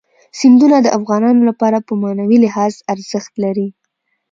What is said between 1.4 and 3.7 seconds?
لپاره په معنوي لحاظ ارزښت لري.